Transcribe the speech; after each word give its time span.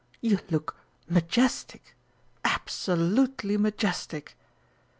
You 0.19 0.39
look 0.49 0.75
majestic! 1.07 1.95
abso 2.43 2.95
lute 2.97 3.43
ly 3.43 3.55
majestic!" 3.57 4.35